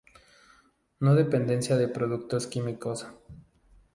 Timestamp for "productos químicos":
1.87-3.05